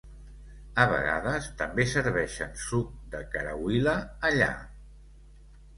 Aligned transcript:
A 0.83 0.87
vegades 0.93 1.49
també 1.61 1.85
serveixen 1.91 2.57
suc 2.65 2.91
de 3.13 3.23
karawila 3.37 3.95
allà. 4.33 4.53